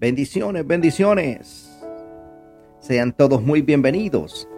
[0.00, 1.68] Bendiciones, bendiciones.
[2.78, 4.48] Sean todos muy bienvenidos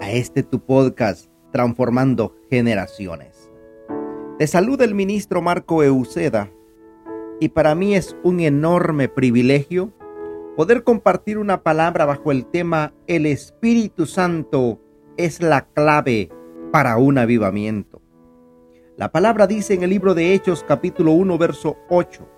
[0.00, 3.50] a este tu podcast Transformando Generaciones.
[4.38, 6.52] Te saluda el ministro Marco Euceda
[7.40, 9.92] y para mí es un enorme privilegio
[10.56, 14.80] poder compartir una palabra bajo el tema El Espíritu Santo
[15.16, 16.30] es la clave
[16.70, 18.02] para un avivamiento.
[18.96, 22.35] La palabra dice en el libro de Hechos capítulo 1 verso 8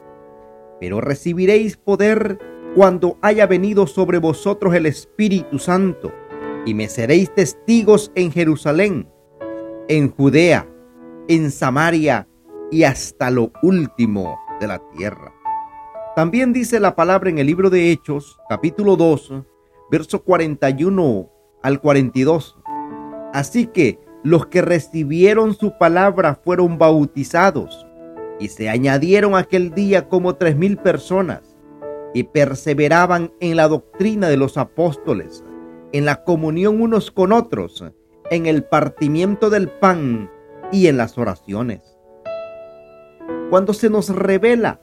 [0.80, 2.38] pero recibiréis poder
[2.74, 6.12] cuando haya venido sobre vosotros el Espíritu Santo,
[6.66, 9.08] y me seréis testigos en Jerusalén,
[9.88, 10.68] en Judea,
[11.28, 12.28] en Samaria
[12.70, 15.32] y hasta lo último de la tierra.
[16.14, 19.44] También dice la palabra en el libro de Hechos, capítulo 2,
[19.90, 21.30] verso 41
[21.62, 22.58] al 42.
[23.32, 27.86] Así que los que recibieron su palabra fueron bautizados
[28.38, 31.56] y se añadieron aquel día como tres mil personas
[32.14, 35.44] y perseveraban en la doctrina de los apóstoles,
[35.92, 37.84] en la comunión unos con otros,
[38.30, 40.30] en el partimiento del pan
[40.72, 41.98] y en las oraciones.
[43.50, 44.80] Cuando se nos revela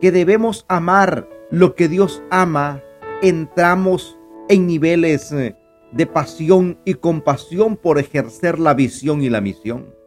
[0.00, 2.82] que debemos amar lo que Dios ama,
[3.22, 4.18] entramos
[4.48, 9.97] en niveles de pasión y compasión por ejercer la visión y la misión.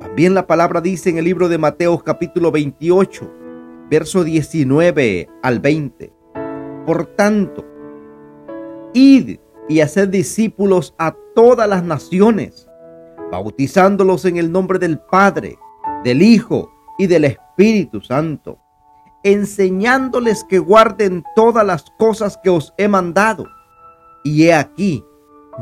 [0.00, 3.32] También la palabra dice en el libro de Mateo capítulo 28,
[3.90, 6.12] verso 19 al 20.
[6.84, 7.64] Por tanto,
[8.92, 12.68] id y haced discípulos a todas las naciones,
[13.32, 15.58] bautizándolos en el nombre del Padre,
[16.04, 18.58] del Hijo y del Espíritu Santo,
[19.22, 23.46] enseñándoles que guarden todas las cosas que os he mandado.
[24.22, 25.02] Y he aquí,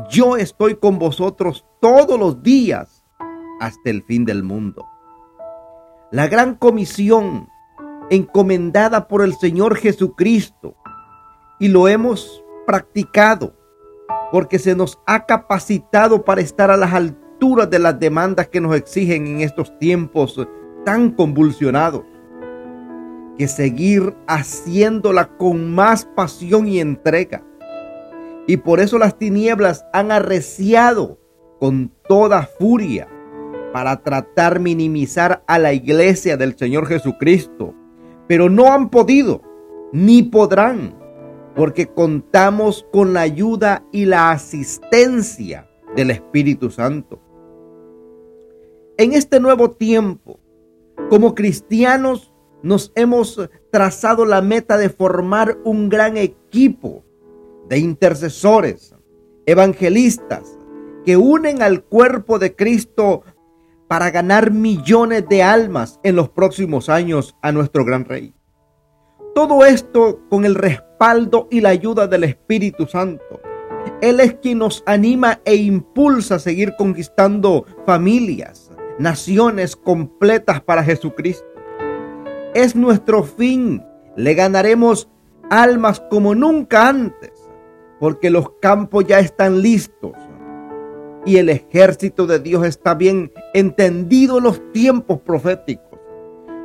[0.09, 3.04] yo estoy con vosotros todos los días
[3.59, 4.85] hasta el fin del mundo.
[6.11, 7.49] La gran comisión
[8.09, 10.75] encomendada por el Señor Jesucristo
[11.59, 13.55] y lo hemos practicado
[14.31, 18.75] porque se nos ha capacitado para estar a las alturas de las demandas que nos
[18.75, 20.39] exigen en estos tiempos
[20.83, 22.03] tan convulsionados.
[23.37, 27.43] Que seguir haciéndola con más pasión y entrega.
[28.47, 31.19] Y por eso las tinieblas han arreciado
[31.59, 33.09] con toda furia
[33.75, 37.73] para tratar minimizar a la iglesia del Señor Jesucristo,
[38.25, 39.41] pero no han podido
[39.91, 40.97] ni podrán,
[41.57, 47.19] porque contamos con la ayuda y la asistencia del Espíritu Santo.
[48.97, 50.39] En este nuevo tiempo,
[51.09, 52.33] como cristianos,
[52.63, 57.03] nos hemos trazado la meta de formar un gran equipo
[57.67, 58.95] de intercesores,
[59.45, 60.57] evangelistas,
[61.03, 63.23] que unen al cuerpo de Cristo
[63.95, 68.33] para ganar millones de almas en los próximos años a nuestro gran rey.
[69.33, 73.39] Todo esto con el respaldo y la ayuda del Espíritu Santo.
[74.01, 78.69] Él es quien nos anima e impulsa a seguir conquistando familias,
[78.99, 81.47] naciones completas para Jesucristo.
[82.53, 83.81] Es nuestro fin.
[84.17, 85.07] Le ganaremos
[85.49, 87.31] almas como nunca antes,
[88.01, 90.11] porque los campos ya están listos
[91.25, 95.99] y el ejército de Dios está bien entendido en los tiempos proféticos.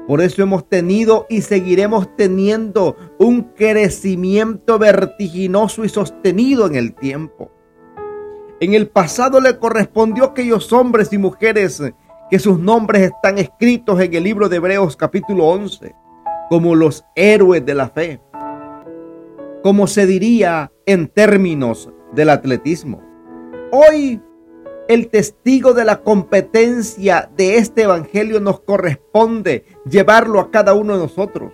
[0.06, 7.50] Por eso hemos tenido y seguiremos teniendo un crecimiento vertiginoso y sostenido en el tiempo.
[8.60, 11.82] En el pasado le correspondió a aquellos hombres y mujeres
[12.30, 15.94] que sus nombres están escritos en el libro de Hebreos capítulo 11
[16.50, 18.20] como los héroes de la fe,
[19.62, 23.00] como se diría en términos del atletismo.
[23.70, 24.20] Hoy
[24.90, 31.04] el testigo de la competencia de este evangelio nos corresponde llevarlo a cada uno de
[31.04, 31.52] nosotros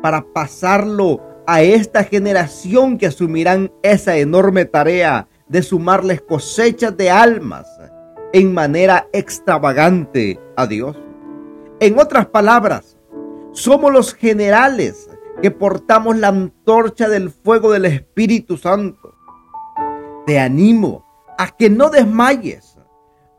[0.00, 7.66] para pasarlo a esta generación que asumirán esa enorme tarea de sumarles cosechas de almas
[8.32, 10.96] en manera extravagante a Dios.
[11.80, 12.96] En otras palabras,
[13.52, 15.10] somos los generales
[15.42, 19.14] que portamos la antorcha del fuego del Espíritu Santo.
[20.24, 21.03] Te animo
[21.38, 22.78] a que no desmayes,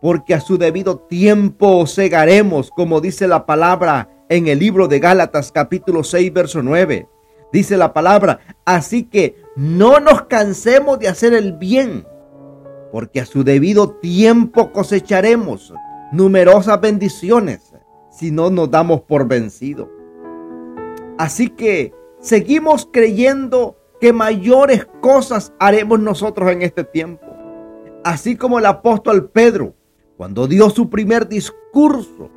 [0.01, 5.51] porque a su debido tiempo cegaremos, como dice la palabra en el libro de Gálatas
[5.51, 7.07] capítulo 6, verso 9.
[7.51, 12.05] Dice la palabra, así que no nos cansemos de hacer el bien,
[12.91, 15.73] porque a su debido tiempo cosecharemos
[16.11, 17.73] numerosas bendiciones
[18.09, 19.89] si no nos damos por vencido.
[21.17, 27.24] Así que seguimos creyendo que mayores cosas haremos nosotros en este tiempo
[28.05, 29.73] así como el apóstol Pedro,
[30.15, 32.29] cuando dio su primer discurso,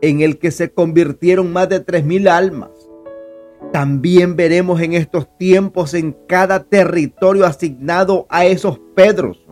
[0.00, 2.70] en el que se convirtieron más de tres mil almas.
[3.72, 9.46] También veremos en estos tiempos en cada territorio asignado a esos Pedros,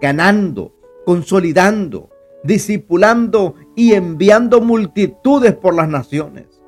[0.00, 0.72] ganando,
[1.04, 2.08] consolidando,
[2.44, 6.62] discipulando y enviando multitudes por las naciones.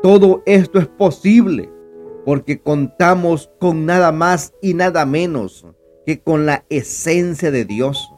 [0.00, 1.68] Todo esto es posible
[2.24, 5.66] porque contamos con nada más y nada menos
[6.06, 8.14] que con la esencia de Dios,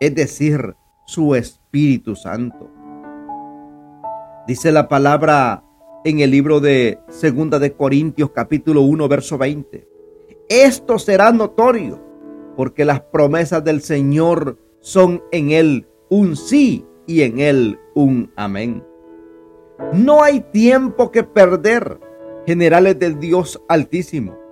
[0.00, 0.76] es decir,
[1.06, 2.70] su Espíritu Santo.
[4.46, 5.64] Dice la palabra
[6.04, 9.88] en el libro de Segunda de Corintios capítulo 1 verso 20.
[10.48, 12.02] Esto será notorio
[12.56, 18.84] porque las promesas del Señor son en él un sí y en él un amén.
[19.92, 21.98] No hay tiempo que perder,
[22.46, 24.43] generales del Dios Altísimo.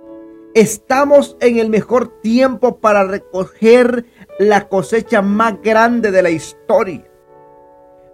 [0.55, 4.05] Estamos en el mejor tiempo para recoger
[4.37, 7.09] la cosecha más grande de la historia,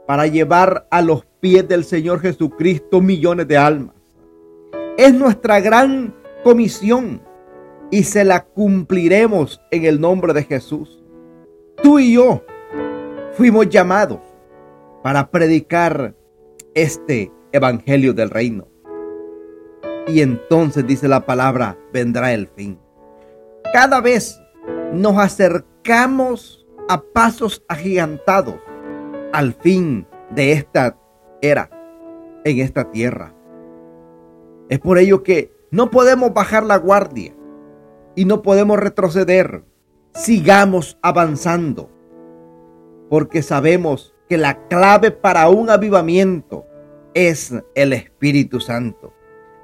[0.07, 3.93] para llevar a los pies del Señor Jesucristo millones de almas.
[4.97, 7.21] Es nuestra gran comisión
[7.91, 11.03] y se la cumpliremos en el nombre de Jesús.
[11.83, 12.45] Tú y yo
[13.33, 14.19] fuimos llamados
[15.03, 16.15] para predicar
[16.73, 18.68] este evangelio del reino.
[20.09, 22.79] Y entonces dice la palabra, vendrá el fin.
[23.71, 24.41] Cada vez
[24.91, 28.55] nos acercamos a pasos agigantados
[29.31, 30.97] al fin de esta
[31.41, 31.69] era
[32.43, 33.35] en esta tierra.
[34.69, 37.35] Es por ello que no podemos bajar la guardia
[38.15, 39.63] y no podemos retroceder.
[40.15, 41.91] Sigamos avanzando
[43.09, 46.65] porque sabemos que la clave para un avivamiento
[47.13, 49.13] es el Espíritu Santo.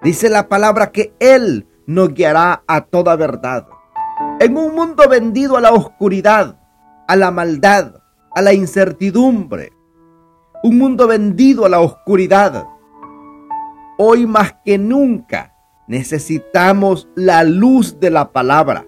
[0.06, 3.68] Dice la palabra que Él nos guiará a toda verdad.
[4.40, 6.58] En un mundo vendido a la oscuridad,
[7.08, 7.96] a la maldad,
[8.34, 9.74] a la incertidumbre,
[10.64, 12.68] un mundo vendido a la oscuridad,
[13.98, 15.54] hoy más que nunca
[15.88, 18.86] necesitamos la luz de la palabra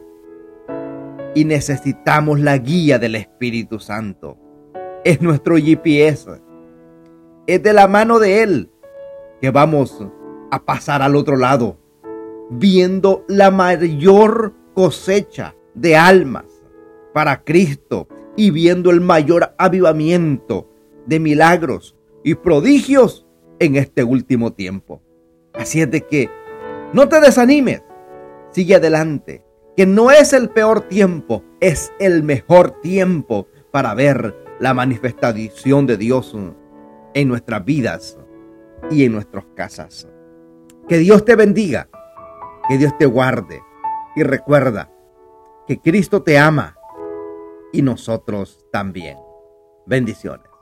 [1.35, 4.37] y necesitamos la guía del Espíritu Santo
[5.03, 6.41] es nuestro GPS.
[7.47, 8.71] Es de la mano de Él
[9.39, 10.05] que vamos
[10.51, 11.77] a pasar al otro lado,
[12.49, 16.45] viendo la mayor cosecha de almas
[17.13, 20.69] para Cristo y viendo el mayor avivamiento
[21.05, 23.25] de milagros y prodigios
[23.59, 25.01] en este último tiempo.
[25.53, 26.29] Así es de que
[26.93, 27.81] no te desanimes,
[28.51, 29.43] sigue adelante,
[29.75, 35.97] que no es el peor tiempo, es el mejor tiempo para ver la manifestación de
[35.97, 36.35] Dios
[37.13, 38.17] en nuestras vidas
[38.89, 40.07] y en nuestras casas.
[40.87, 41.89] Que Dios te bendiga,
[42.69, 43.61] que Dios te guarde
[44.15, 44.89] y recuerda
[45.67, 46.77] que Cristo te ama
[47.73, 49.17] y nosotros también.
[49.85, 50.56] Bendiciones.